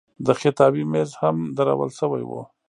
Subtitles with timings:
[0.25, 2.31] د خطابې میز هم درول شوی و.